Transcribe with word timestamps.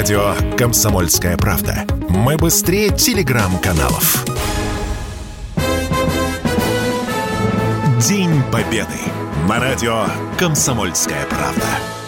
Радио 0.00 0.34
«Комсомольская 0.56 1.36
правда». 1.36 1.84
Мы 2.08 2.38
быстрее 2.38 2.88
телеграм-каналов. 2.88 4.24
День 8.08 8.42
Победы. 8.50 8.96
На 9.46 9.60
радио 9.60 10.06
«Комсомольская 10.38 11.26
правда». 11.26 11.99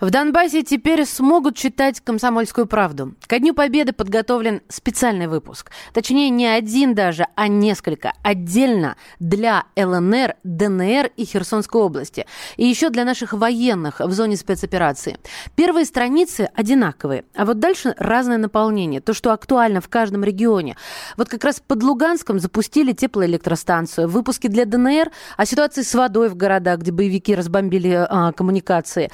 В 0.00 0.08
Донбассе 0.08 0.62
теперь 0.62 1.04
смогут 1.04 1.56
читать 1.56 2.00
«Комсомольскую 2.00 2.66
правду». 2.66 3.16
Ко 3.26 3.38
Дню 3.38 3.52
Победы 3.52 3.92
подготовлен 3.92 4.62
специальный 4.70 5.26
выпуск. 5.26 5.70
Точнее, 5.92 6.30
не 6.30 6.46
один 6.46 6.94
даже, 6.94 7.26
а 7.34 7.48
несколько. 7.48 8.14
Отдельно 8.22 8.96
для 9.18 9.64
ЛНР, 9.76 10.36
ДНР 10.42 11.10
и 11.18 11.26
Херсонской 11.26 11.82
области. 11.82 12.24
И 12.56 12.66
еще 12.66 12.88
для 12.88 13.04
наших 13.04 13.34
военных 13.34 14.00
в 14.00 14.10
зоне 14.12 14.38
спецоперации. 14.38 15.18
Первые 15.54 15.84
страницы 15.84 16.48
одинаковые, 16.54 17.24
а 17.34 17.44
вот 17.44 17.58
дальше 17.58 17.94
разное 17.98 18.38
наполнение. 18.38 19.02
То, 19.02 19.12
что 19.12 19.34
актуально 19.34 19.82
в 19.82 19.90
каждом 19.90 20.24
регионе. 20.24 20.78
Вот 21.18 21.28
как 21.28 21.44
раз 21.44 21.60
под 21.60 21.82
Луганском 21.82 22.38
запустили 22.38 22.92
теплоэлектростанцию. 22.92 24.08
Выпуски 24.08 24.46
для 24.46 24.64
ДНР 24.64 25.10
о 25.36 25.44
ситуации 25.44 25.82
с 25.82 25.94
водой 25.94 26.30
в 26.30 26.36
городах, 26.36 26.78
где 26.78 26.90
боевики 26.90 27.34
разбомбили 27.34 28.06
а, 28.08 28.32
коммуникации. 28.32 29.10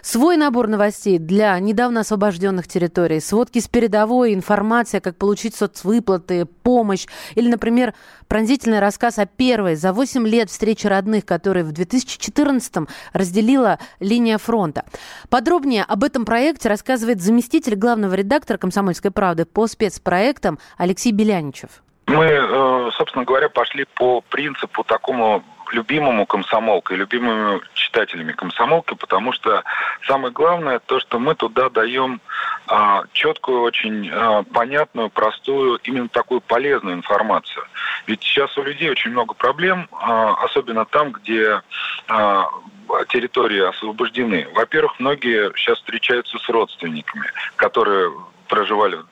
Свой 0.00 0.29
Свой 0.30 0.38
набор 0.38 0.68
новостей 0.68 1.18
для 1.18 1.58
недавно 1.58 2.02
освобожденных 2.02 2.68
территорий, 2.68 3.18
сводки 3.18 3.58
с 3.58 3.66
передовой, 3.66 4.32
информация, 4.32 5.00
как 5.00 5.16
получить 5.16 5.56
соцвыплаты, 5.56 6.44
помощь. 6.44 7.06
Или, 7.34 7.48
например, 7.48 7.94
пронзительный 8.28 8.78
рассказ 8.78 9.18
о 9.18 9.26
первой 9.26 9.74
за 9.74 9.92
8 9.92 10.24
лет 10.28 10.48
встрече 10.48 10.86
родных, 10.86 11.26
которые 11.26 11.64
в 11.64 11.72
2014-м 11.72 12.86
разделила 13.12 13.80
линия 13.98 14.38
фронта. 14.38 14.84
Подробнее 15.30 15.82
об 15.82 16.04
этом 16.04 16.24
проекте 16.24 16.68
рассказывает 16.68 17.20
заместитель 17.20 17.74
главного 17.74 18.14
редактора 18.14 18.56
«Комсомольской 18.56 19.10
правды» 19.10 19.46
по 19.46 19.66
спецпроектам 19.66 20.60
Алексей 20.78 21.10
Беляничев. 21.10 21.82
Мы, 22.06 22.26
э, 22.26 22.90
собственно 22.96 23.24
говоря, 23.24 23.48
пошли 23.48 23.84
по 23.96 24.20
принципу 24.20 24.84
такому 24.84 25.42
любимому 25.72 26.26
комсомолкой, 26.26 26.96
любимыми 26.96 27.60
читателями 27.74 28.32
комсомолки, 28.32 28.94
потому 28.94 29.32
что 29.32 29.62
самое 30.06 30.32
главное 30.32 30.78
то, 30.78 31.00
что 31.00 31.18
мы 31.18 31.34
туда 31.34 31.68
даем 31.68 32.20
а, 32.66 33.04
четкую, 33.12 33.62
очень 33.62 34.10
а, 34.10 34.42
понятную, 34.42 35.10
простую, 35.10 35.78
именно 35.84 36.08
такую 36.08 36.40
полезную 36.40 36.96
информацию. 36.96 37.64
Ведь 38.06 38.22
сейчас 38.22 38.56
у 38.58 38.62
людей 38.62 38.90
очень 38.90 39.10
много 39.10 39.34
проблем, 39.34 39.88
а, 39.92 40.34
особенно 40.44 40.84
там, 40.84 41.12
где 41.12 41.62
а, 42.08 42.48
территории 43.08 43.60
освобождены. 43.68 44.48
Во-первых, 44.54 44.98
многие 44.98 45.52
сейчас 45.56 45.78
встречаются 45.78 46.38
с 46.38 46.48
родственниками, 46.48 47.26
которые 47.56 48.12
проживали 48.48 48.96
в 48.96 49.06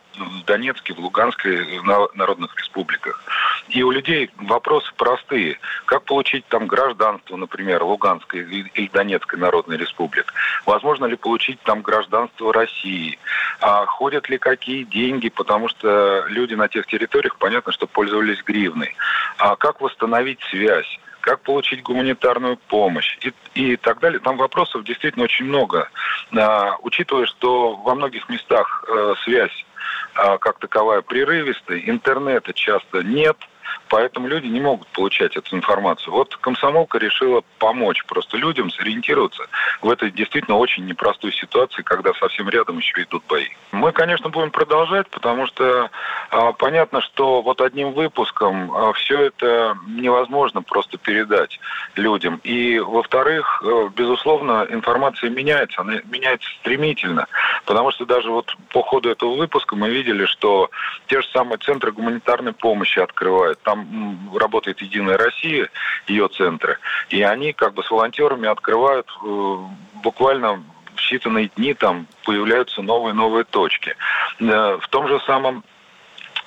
Донецке, 0.47 0.94
в 0.94 0.98
Луганской 0.98 1.80
народных 2.14 2.56
республиках. 2.56 3.22
И 3.69 3.83
у 3.83 3.91
людей 3.91 4.30
вопросы 4.36 4.91
простые. 4.97 5.58
Как 5.84 6.05
получить 6.05 6.47
там 6.48 6.66
гражданство, 6.66 7.36
например, 7.36 7.83
Луганской 7.83 8.41
или 8.41 8.88
Донецкой 8.88 9.38
Народной 9.38 9.77
Республики? 9.77 10.28
Возможно 10.64 11.06
ли 11.06 11.16
получить 11.16 11.60
там 11.62 11.83
гражданство 11.83 12.52
России? 12.52 13.19
А 13.60 13.84
ходят 13.86 14.28
ли 14.28 14.38
какие 14.38 14.84
деньги? 14.84 15.28
Потому 15.28 15.69
что 15.69 16.25
люди 16.28 16.55
на 16.55 16.69
тех 16.69 16.86
территориях, 16.86 17.36
понятно, 17.36 17.72
что 17.72 17.86
пользовались 17.86 18.42
гривной. 18.42 18.94
А 19.38 19.56
как 19.56 19.80
восстановить 19.80 20.41
связь? 20.50 20.98
как 21.20 21.41
получить 21.41 21.82
гуманитарную 21.82 22.56
помощь 22.56 23.19
и, 23.20 23.32
и 23.55 23.77
так 23.77 24.00
далее. 24.00 24.19
Там 24.19 24.38
вопросов 24.38 24.84
действительно 24.84 25.25
очень 25.25 25.44
много. 25.44 25.91
А, 26.34 26.77
учитывая, 26.80 27.27
что 27.27 27.75
во 27.75 27.94
многих 27.94 28.30
местах 28.30 28.84
а, 28.88 29.14
связь 29.25 29.66
как 30.15 30.59
таковая 30.59 31.03
прерывистая, 31.03 31.79
интернета 31.79 32.53
часто 32.53 33.03
нет– 33.03 33.37
Поэтому 33.89 34.29
люди 34.29 34.47
не 34.47 34.61
могут 34.61 34.89
получать 34.89 35.37
эту 35.37 35.56
информацию. 35.56 36.12
Вот 36.12 36.37
комсомолка 36.37 36.99
решила 36.99 37.43
помочь 37.59 38.05
просто 38.06 38.37
людям 38.37 38.71
сориентироваться 38.71 39.47
в 39.83 39.91
этой 39.91 40.11
действительно 40.11 40.56
очень 40.56 40.87
непростой 40.87 41.33
ситуации, 41.33 41.83
когда 41.83 42.12
совсем 42.15 42.49
рядом 42.49 42.79
еще 42.79 43.03
идут 43.03 43.23
бои. 43.29 43.49
Мы, 43.73 43.93
конечно, 43.93 44.29
будем 44.29 44.51
продолжать, 44.51 45.09
потому 45.09 45.47
что 45.47 45.91
а, 46.31 46.53
понятно, 46.53 47.01
что 47.01 47.43
вот 47.43 47.61
одним 47.61 47.93
выпуском 47.93 48.71
а, 48.75 48.93
все 48.93 49.27
это 49.27 49.77
невозможно 49.87 50.62
просто 50.62 50.99
передать 50.99 51.59
людям. 51.95 52.41
И, 52.45 52.79
во-вторых, 52.79 53.62
а, 53.65 53.89
безусловно, 53.95 54.67
информация 54.69 55.31
меняется, 55.31 55.81
она 55.81 55.95
меняется 56.05 56.49
стремительно, 56.61 57.27
потому 57.65 57.91
что 57.93 58.05
даже 58.05 58.31
вот 58.31 58.55
по 58.71 58.83
ходу 58.83 59.11
этого 59.11 59.37
выпуска 59.37 59.77
мы 59.77 59.91
видели, 59.91 60.27
что 60.27 60.71
те 61.06 61.21
же 61.21 61.29
самые 61.29 61.59
центры 61.59 61.93
гуманитарной 61.93 62.53
помощи 62.53 62.99
открывают, 62.99 63.57
там 63.62 64.30
работает 64.34 64.80
Единая 64.80 65.16
Россия, 65.16 65.69
ее 66.06 66.28
центры, 66.28 66.78
и 67.10 67.22
они 67.22 67.52
как 67.52 67.74
бы 67.74 67.82
с 67.82 67.91
волонтерами 67.91 68.48
открывают 68.48 69.08
э, 69.24 69.56
буквально 70.02 70.62
в 70.94 71.00
считанные 71.00 71.50
дни 71.56 71.74
там 71.74 72.06
появляются 72.24 72.82
новые-новые 72.82 73.44
точки. 73.44 73.96
Э, 74.41 74.78
в 74.80 74.88
том 74.88 75.08
же 75.08 75.20
самом 75.20 75.64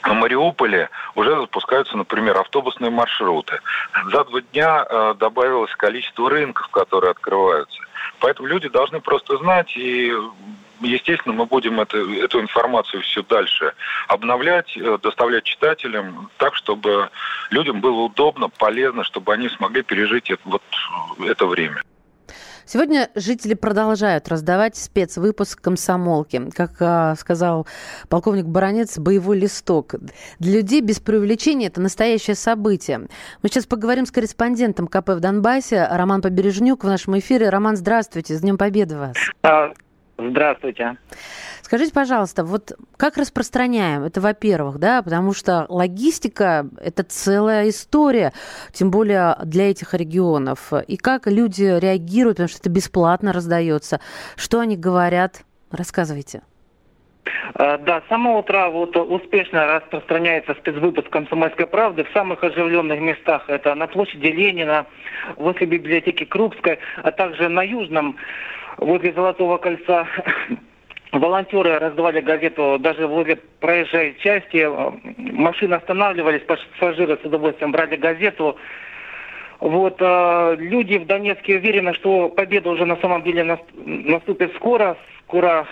в 0.04 0.14
Мариуполе 0.14 0.90
уже 1.16 1.36
запускаются, 1.36 1.96
например, 1.96 2.38
автобусные 2.38 2.90
маршруты. 2.90 3.60
За 4.12 4.24
два 4.24 4.42
дня 4.42 4.86
э, 4.88 5.16
добавилось 5.20 5.74
количество 5.76 6.30
рынков, 6.30 6.68
которые 6.70 7.12
открываются. 7.12 7.80
Поэтому 8.20 8.48
люди 8.48 8.68
должны 8.70 9.00
просто 9.00 9.38
знать 9.38 9.76
и 9.76 10.14
естественно, 10.82 11.34
мы 11.36 11.46
будем 11.46 11.80
это, 11.80 11.98
эту 11.98 12.42
информацию 12.42 13.02
все 13.04 13.24
дальше 13.24 13.74
обновлять, 14.08 14.76
э, 14.78 14.98
доставлять 15.02 15.44
читателям 15.44 16.30
так, 16.38 16.56
чтобы 16.56 17.10
людям 17.50 17.82
было 17.82 18.02
удобно, 18.02 18.50
полезно, 18.50 19.04
чтобы 19.04 19.34
они 19.34 19.50
смогли 19.50 19.84
пережить 19.84 20.30
это, 20.30 20.42
вот 20.46 20.64
это 21.20 21.46
время. 21.46 21.82
Сегодня 22.66 23.10
жители 23.16 23.54
продолжают 23.54 24.30
раздавать 24.30 24.78
спецвыпуск 24.78 25.60
комсомолки. 25.60 26.50
Как 26.56 26.72
а, 26.80 27.16
сказал 27.16 27.68
полковник 28.08 28.46
Баранец, 28.46 28.98
боевой 28.98 29.40
листок. 29.40 29.96
Для 30.40 30.60
людей 30.60 30.80
без 30.80 31.02
преувеличения 31.02 31.68
это 31.68 31.82
настоящее 31.82 32.36
событие. 32.36 33.10
Мы 33.44 33.50
сейчас 33.50 33.66
поговорим 33.66 34.06
с 34.06 34.12
корреспондентом 34.12 34.88
КП 34.88 35.10
в 35.10 35.20
Донбассе 35.20 35.86
Роман 35.92 36.22
Побережнюк 36.22 36.86
в 36.86 36.88
нашем 36.88 37.20
эфире. 37.20 37.50
Роман, 37.50 37.76
здравствуйте, 37.76 38.36
с 38.36 38.40
Днем 38.40 38.58
Победы 38.58 38.98
вас. 38.98 39.18
Здравствуйте. 40.30 40.98
Скажите, 41.62 41.94
пожалуйста, 41.94 42.44
вот 42.44 42.74
как 42.98 43.18
распространяем? 43.18 44.04
Это, 44.04 44.20
во-первых, 44.20 44.78
да, 44.78 45.02
потому 45.02 45.34
что 45.34 45.66
логистика– 45.70 46.68
это 46.82 47.04
целая 47.04 47.70
история, 47.70 48.34
тем 48.74 48.92
более 48.92 49.38
для 49.46 49.72
этих 49.72 49.94
регионов. 49.94 50.74
И 50.88 50.98
как 50.98 51.28
люди 51.28 51.64
реагируют, 51.64 52.38
потому 52.38 52.50
что 52.50 52.60
это 52.60 52.70
бесплатно 52.70 53.32
раздается. 53.32 54.02
Что 54.36 54.60
они 54.60 54.76
говорят? 54.76 55.44
Рассказывайте. 55.72 56.42
А, 57.56 57.78
да, 57.78 58.02
с 58.02 58.10
самого 58.10 58.40
утра 58.40 58.70
вот 58.70 58.96
успешно 58.96 59.66
распространяется 59.68 60.56
спецвыпуск 60.56 61.10
«Комсомольской 61.10 61.68
правды» 61.68 62.04
в 62.04 62.12
самых 62.12 62.44
оживленных 62.44 63.00
местах. 63.00 63.46
Это 63.48 63.76
на 63.76 63.88
площади 63.88 64.28
Ленина, 64.28 64.86
возле 65.36 65.68
библиотеки 65.68 66.24
Крупской, 66.24 66.80
а 67.04 67.12
также 67.12 67.50
на 67.50 67.64
Южном 67.64 68.18
возле 68.78 69.14
Золотого 69.14 69.58
кольца 69.58 70.08
волонтеры 71.12 71.78
раздавали 71.78 72.22
газету 72.22 72.78
даже 72.80 73.08
возле 73.08 73.38
проезжей 73.60 74.18
части. 74.20 74.68
Машины 75.18 75.76
останавливались, 75.76 76.44
пассажиры 76.44 77.18
с 77.22 77.26
удовольствием 77.26 77.72
брали 77.72 77.98
газету. 77.98 78.58
Вот 79.60 79.98
э, 80.00 80.56
люди 80.58 80.98
в 80.98 81.06
Донецке 81.06 81.58
уверены, 81.58 81.94
что 81.94 82.30
победа 82.30 82.72
уже 82.72 82.86
на 82.86 82.96
самом 82.98 83.22
деле 83.22 83.60
наступит 83.76 84.56
скоро. 84.56 84.98
Скоро 85.28 85.68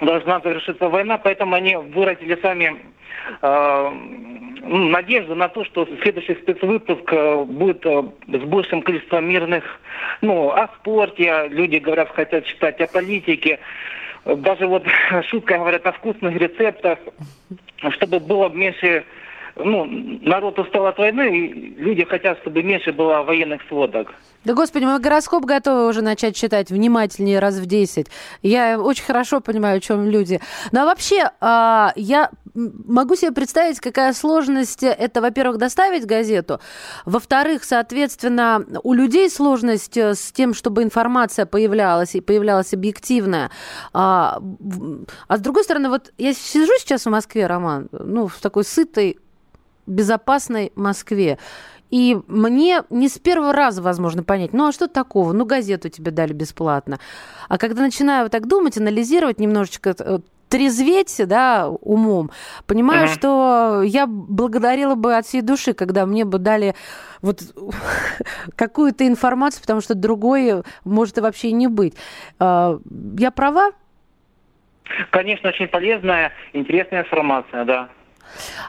должна 0.00 0.40
завершиться 0.40 0.88
война, 0.88 1.18
поэтому 1.18 1.54
они 1.54 1.76
выразили 1.76 2.38
сами 2.40 2.76
э, 3.42 3.90
ну, 4.62 4.88
надежду 4.88 5.34
на 5.34 5.48
то, 5.48 5.64
что 5.64 5.88
следующий 6.02 6.34
спецвыпуск 6.34 7.12
э, 7.12 7.44
будет 7.44 7.84
э, 7.86 8.02
с 8.28 8.42
большим 8.42 8.82
количеством 8.82 9.28
мирных, 9.28 9.64
ну, 10.20 10.50
о 10.50 10.68
спорте, 10.78 11.48
люди 11.48 11.76
говорят, 11.76 12.10
хотят 12.10 12.44
читать 12.44 12.80
о 12.80 12.86
политике, 12.86 13.58
даже 14.24 14.66
вот 14.66 14.84
шутка 15.30 15.58
говорят 15.58 15.86
о 15.86 15.92
вкусных 15.92 16.36
рецептах, 16.36 16.98
чтобы 17.90 18.20
было 18.20 18.48
меньше 18.48 19.04
ну, 19.56 19.86
народ 20.22 20.58
устал 20.58 20.86
от 20.86 20.98
войны, 20.98 21.36
и 21.36 21.74
люди 21.76 22.04
хотят, 22.04 22.38
чтобы 22.40 22.62
меньше 22.62 22.92
было 22.92 23.22
военных 23.22 23.62
сводок. 23.68 24.12
Да, 24.44 24.54
господи, 24.54 24.84
мы 24.84 25.00
гороскоп 25.00 25.44
готовы 25.44 25.88
уже 25.88 26.02
начать 26.02 26.36
читать 26.36 26.70
внимательнее 26.70 27.38
раз 27.38 27.56
в 27.56 27.66
10. 27.66 28.06
Я 28.42 28.78
очень 28.78 29.04
хорошо 29.04 29.40
понимаю, 29.40 29.78
о 29.78 29.80
чем 29.80 30.08
люди. 30.08 30.40
Ну, 30.72 30.80
а 30.80 30.84
вообще, 30.84 31.30
а, 31.40 31.92
я 31.96 32.30
могу 32.54 33.16
себе 33.16 33.32
представить, 33.32 33.80
какая 33.80 34.12
сложность 34.12 34.82
это, 34.82 35.20
во-первых, 35.20 35.58
доставить 35.58 36.06
газету, 36.06 36.60
во-вторых, 37.04 37.64
соответственно, 37.64 38.64
у 38.82 38.92
людей 38.92 39.28
сложность 39.30 39.96
э, 39.96 40.14
с 40.14 40.32
тем, 40.32 40.54
чтобы 40.54 40.82
информация 40.82 41.46
появлялась 41.46 42.14
и 42.14 42.20
появлялась 42.20 42.72
объективная. 42.72 43.50
А, 43.92 44.38
а 45.28 45.36
с 45.36 45.40
другой 45.40 45.64
стороны, 45.64 45.88
вот 45.88 46.12
я 46.18 46.32
сижу 46.34 46.72
сейчас 46.78 47.06
в 47.06 47.10
Москве, 47.10 47.46
Роман, 47.46 47.88
ну, 47.92 48.26
в 48.26 48.38
такой 48.40 48.64
сытой, 48.64 49.18
безопасной 49.86 50.72
Москве. 50.74 51.38
И 51.90 52.18
мне 52.26 52.82
не 52.90 53.08
с 53.08 53.18
первого 53.18 53.52
раза 53.52 53.80
возможно 53.80 54.24
понять, 54.24 54.52
ну 54.52 54.66
а 54.66 54.72
что 54.72 54.88
такого? 54.88 55.32
Ну 55.32 55.44
газету 55.44 55.88
тебе 55.88 56.10
дали 56.10 56.32
бесплатно. 56.32 56.98
А 57.48 57.58
когда 57.58 57.82
начинаю 57.82 58.28
так 58.28 58.48
думать, 58.48 58.76
анализировать 58.76 59.38
немножечко, 59.38 59.94
э, 59.98 60.18
трезветь, 60.48 61.20
да, 61.26 61.68
умом, 61.68 62.30
понимаю, 62.66 63.06
uh-huh. 63.06 63.14
что 63.14 63.82
я 63.84 64.06
благодарила 64.06 64.94
бы 64.94 65.16
от 65.16 65.26
всей 65.26 65.42
души, 65.42 65.74
когда 65.74 66.06
мне 66.06 66.24
бы 66.24 66.38
дали 66.38 66.74
вот 67.22 67.40
какую-то 68.56 69.06
информацию, 69.06 69.60
потому 69.60 69.80
что 69.80 69.94
другой 69.94 70.62
может 70.84 71.18
и 71.18 71.20
вообще 71.20 71.52
не 71.52 71.66
быть. 71.66 71.94
А, 72.38 72.78
я 73.18 73.30
права? 73.30 73.72
Конечно, 75.10 75.48
очень 75.48 75.66
полезная, 75.66 76.32
интересная 76.52 77.02
информация, 77.02 77.64
да. 77.64 77.88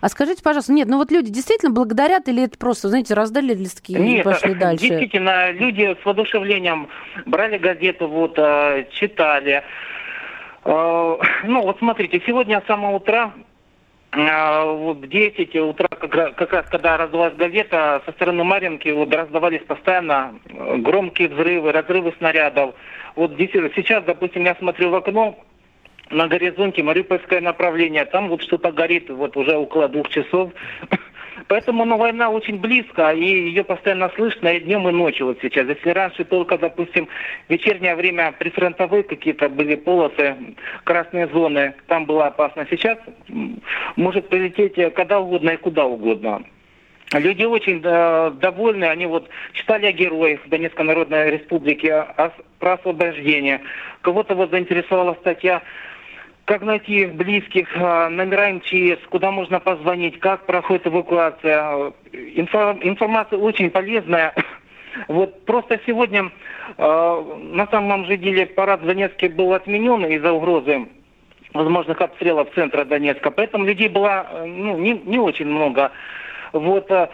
А 0.01 0.09
скажите, 0.09 0.43
пожалуйста, 0.43 0.73
нет, 0.73 0.87
ну 0.87 0.97
вот 0.97 1.11
люди 1.11 1.31
действительно 1.31 1.71
благодарят 1.71 2.27
или 2.27 2.43
это 2.43 2.57
просто, 2.57 2.89
знаете, 2.89 3.13
раздали 3.13 3.53
листки 3.53 3.93
нет, 3.93 4.19
и 4.19 4.23
пошли 4.23 4.53
дальше? 4.55 4.87
действительно, 4.87 5.51
люди 5.51 5.97
с 6.01 6.05
воодушевлением 6.05 6.87
брали 7.25 7.57
газету, 7.57 8.07
вот, 8.07 8.37
э, 8.37 8.87
читали. 8.91 9.63
Э, 10.63 11.17
ну, 11.43 11.61
вот 11.61 11.79
смотрите, 11.79 12.21
сегодня 12.25 12.61
с 12.61 12.65
самого 12.67 12.95
утра 12.95 13.33
э, 14.11 14.63
вот 14.63 14.97
в 14.97 15.07
10 15.07 15.55
утра, 15.55 15.87
как 15.89 16.51
раз 16.53 16.65
когда 16.69 16.97
раздалась 16.97 17.35
газета, 17.35 18.01
со 18.05 18.11
стороны 18.13 18.43
Маринки 18.43 18.89
вот 18.89 19.13
раздавались 19.13 19.63
постоянно 19.67 20.35
громкие 20.77 21.29
взрывы, 21.29 21.71
разрывы 21.71 22.13
снарядов. 22.17 22.75
Вот 23.15 23.35
сейчас, 23.37 24.03
допустим, 24.03 24.45
я 24.45 24.55
смотрю 24.55 24.91
в 24.91 24.95
окно, 24.95 25.37
на 26.09 26.27
горизонте 26.27 26.83
Мариупольское 26.83 27.41
направление, 27.41 28.05
там 28.05 28.29
вот 28.29 28.41
что-то 28.41 28.71
горит 28.71 29.09
вот 29.09 29.35
уже 29.37 29.55
около 29.55 29.87
двух 29.87 30.09
часов. 30.09 30.51
Поэтому 31.47 31.85
ну, 31.85 31.97
война 31.97 32.29
очень 32.29 32.59
близко, 32.59 33.11
и 33.11 33.23
ее 33.23 33.63
постоянно 33.63 34.11
слышно 34.15 34.49
и 34.49 34.59
днем, 34.59 34.87
и 34.89 34.91
ночью 34.91 35.27
вот 35.27 35.37
сейчас. 35.41 35.67
Если 35.67 35.89
раньше 35.91 36.25
только, 36.25 36.57
допустим, 36.57 37.07
в 37.47 37.51
вечернее 37.51 37.95
время 37.95 38.33
прифронтовые 38.37 39.03
какие-то 39.03 39.47
были 39.47 39.75
полосы, 39.75 40.35
красные 40.83 41.27
зоны, 41.27 41.75
там 41.87 42.05
было 42.05 42.27
опасно. 42.27 42.67
Сейчас 42.69 42.97
может 43.95 44.27
прилететь 44.29 44.93
когда 44.93 45.19
угодно 45.19 45.51
и 45.51 45.57
куда 45.57 45.85
угодно. 45.85 46.43
Люди 47.13 47.45
очень 47.45 47.81
да, 47.81 48.31
довольны, 48.31 48.85
они 48.85 49.05
вот 49.05 49.29
читали 49.53 49.85
о 49.85 49.93
героях 49.93 50.41
Донецкой 50.47 50.85
Народной 50.85 51.31
Республики, 51.31 51.87
о, 51.87 52.33
про 52.59 52.73
освобождение. 52.73 53.61
Кого-то 54.01 54.35
вот 54.35 54.51
заинтересовала 54.51 55.13
статья 55.21 55.61
как 56.47 56.61
найти 56.61 57.05
близких, 57.07 57.67
а, 57.75 58.07
номера 58.07 58.49
МЧС, 58.53 59.05
куда 59.09 59.31
можно 59.31 59.59
позвонить, 59.59 60.17
как 60.19 60.45
проходит 60.45 60.87
эвакуация. 60.87 61.91
информация 62.13 63.37
очень 63.37 63.69
полезная. 63.69 64.33
Вот 65.07 65.45
просто 65.45 65.79
сегодня 65.85 66.31
э, 66.75 67.23
на 67.51 67.67
самом 67.67 68.07
же 68.07 68.17
деле 68.17 68.47
парад 68.47 68.81
в 68.81 68.85
Донецке 68.87 69.29
был 69.29 69.53
отменен 69.53 70.03
из-за 70.05 70.31
угрозы 70.31 70.87
возможных 71.53 72.01
обстрелов 72.01 72.47
центра 72.55 72.83
Донецка, 72.83 73.29
поэтому 73.29 73.65
людей 73.65 73.89
было 73.89 74.25
ну, 74.47 74.79
не, 74.79 74.93
не 75.05 75.19
очень 75.19 75.45
много. 75.45 75.91
Вот, 76.51 76.89
э, 76.89 77.09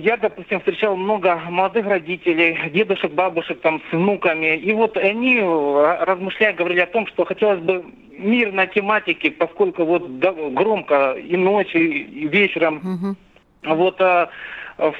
я, 0.00 0.16
допустим, 0.16 0.60
встречал 0.60 0.96
много 0.96 1.38
молодых 1.50 1.84
родителей, 1.84 2.58
дедушек, 2.70 3.12
бабушек 3.12 3.60
там 3.60 3.82
с 3.90 3.92
внуками, 3.92 4.56
и 4.56 4.72
вот 4.72 4.96
они, 4.96 5.38
размышляя, 5.42 6.54
говорили 6.54 6.80
о 6.80 6.86
том, 6.86 7.06
что 7.08 7.26
хотелось 7.26 7.60
бы 7.60 7.84
мирной 8.18 8.66
тематики, 8.68 9.30
поскольку 9.30 9.84
вот 9.84 10.08
громко 10.08 11.12
и 11.12 11.36
ночью, 11.36 11.82
и 11.82 12.28
вечером. 12.28 13.16
Угу. 13.64 13.74
Вот 13.76 14.00
а, 14.00 14.30
в 14.78 14.92
в 14.92 14.94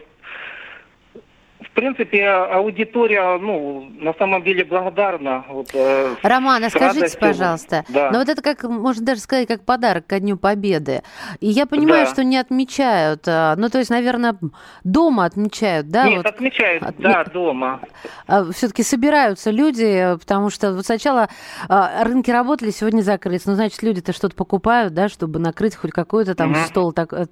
принципе, 1.76 2.26
аудитория, 2.26 3.38
ну, 3.38 3.88
на 4.00 4.14
самом 4.14 4.42
деле 4.42 4.64
благодарна. 4.64 5.44
Вот, 5.48 5.68
э, 5.74 6.14
Роман, 6.22 6.64
а 6.64 6.70
скажите, 6.70 7.00
радостью. 7.00 7.20
пожалуйста, 7.20 7.84
да. 7.88 8.10
ну 8.10 8.18
вот 8.18 8.28
это 8.28 8.42
как, 8.42 8.64
можно 8.64 9.04
даже 9.04 9.20
сказать, 9.20 9.46
как 9.46 9.62
подарок 9.62 10.06
ко 10.06 10.18
Дню 10.18 10.38
Победы. 10.38 11.02
И 11.40 11.48
я 11.48 11.66
понимаю, 11.66 12.06
да. 12.06 12.12
что 12.12 12.24
не 12.24 12.38
отмечают, 12.38 13.24
а, 13.28 13.54
ну, 13.56 13.68
то 13.68 13.78
есть, 13.78 13.90
наверное, 13.90 14.36
дома 14.84 15.26
отмечают, 15.26 15.88
да? 15.88 16.08
Нет, 16.08 16.16
вот, 16.16 16.26
отмечают, 16.26 16.82
от... 16.82 16.96
да, 16.96 17.24
дома. 17.24 17.80
А, 18.26 18.50
Все-таки 18.52 18.82
собираются 18.82 19.50
люди, 19.50 20.16
потому 20.18 20.48
что 20.48 20.72
вот 20.72 20.86
сначала 20.86 21.28
а, 21.68 22.02
рынки 22.04 22.30
работали, 22.30 22.70
сегодня 22.70 23.02
закрылись, 23.02 23.44
ну, 23.44 23.54
значит, 23.54 23.82
люди-то 23.82 24.14
что-то 24.14 24.34
покупают, 24.34 24.94
да, 24.94 25.10
чтобы 25.10 25.38
накрыть 25.38 25.76
хоть 25.76 25.92
какой-то 25.92 26.34
там 26.34 26.52
угу. 26.52 26.60
стол 26.60 26.92
так, 26.92 27.12
э, 27.12 27.26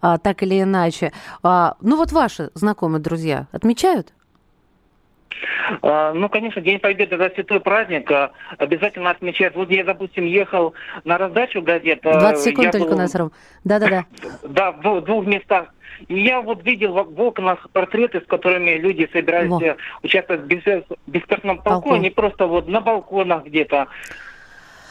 так 0.00 0.42
или 0.42 0.60
иначе. 0.60 1.12
Ну, 1.42 1.96
вот 1.96 2.12
ваши 2.12 2.50
знакомые 2.54 3.00
друзья 3.00 3.46
отмечают 3.52 3.85
отмечают? 3.86 4.12
А, 5.82 6.12
ну, 6.14 6.28
конечно, 6.28 6.62
День 6.62 6.78
Победы 6.78 7.16
это 7.16 7.34
святой 7.34 7.60
праздник. 7.60 8.10
А, 8.10 8.30
обязательно 8.58 9.10
отмечают. 9.10 9.54
Вот 9.54 9.70
я, 9.70 9.84
допустим, 9.84 10.24
ехал 10.24 10.74
на 11.04 11.18
раздачу 11.18 11.60
газет. 11.60 12.00
20 12.02 12.22
а, 12.22 12.36
секунд 12.36 12.72
только 12.72 12.88
был... 12.88 12.94
у 12.94 12.98
нас, 12.98 13.14
Ром. 13.14 13.32
Да-да-да. 13.64 14.04
Да, 14.48 14.72
в 14.72 15.00
двух 15.02 15.26
местах. 15.26 15.68
И 16.08 16.20
я 16.20 16.40
вот 16.40 16.64
видел 16.64 16.92
в 16.92 17.20
окнах 17.20 17.68
портреты, 17.72 18.20
с 18.20 18.26
которыми 18.26 18.70
люди 18.72 19.08
собирались 19.12 19.50
Во. 19.50 19.76
участвовать 20.02 20.42
в 20.42 20.46
бессмертном 21.06 21.62
полку, 21.62 21.96
не 21.96 22.10
просто 22.10 22.46
вот 22.46 22.68
на 22.68 22.80
балконах 22.80 23.44
где-то. 23.44 23.88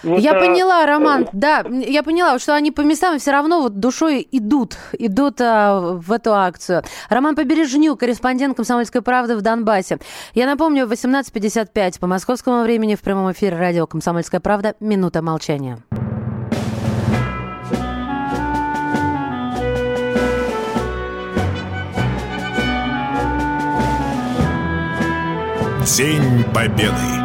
Вот, 0.05 0.19
я 0.19 0.33
а... 0.33 0.39
поняла, 0.39 0.85
Роман, 0.85 1.27
да, 1.33 1.65
я 1.69 2.03
поняла, 2.03 2.37
что 2.37 2.53
они 2.53 2.71
по 2.71 2.81
местам 2.81 3.17
все 3.17 3.31
равно 3.31 3.61
вот 3.61 3.79
душой 3.79 4.27
идут, 4.31 4.77
идут 4.93 5.41
а, 5.41 5.93
в 5.93 6.11
эту 6.11 6.33
акцию. 6.33 6.83
Роман 7.09 7.35
Побережнюк, 7.35 7.99
корреспондент 7.99 8.55
«Комсомольской 8.55 9.01
правды» 9.01 9.35
в 9.35 9.41
Донбассе. 9.41 9.97
Я 10.35 10.45
напомню, 10.45 10.85
18.55 10.85 11.99
по 11.99 12.07
московскому 12.07 12.61
времени 12.61 12.95
в 12.95 13.01
прямом 13.01 13.31
эфире 13.31 13.57
радио 13.57 13.87
«Комсомольская 13.87 14.39
правда». 14.39 14.75
Минута 14.79 15.23
молчания. 15.23 15.79
День 25.97 26.43
Победы. 26.53 27.24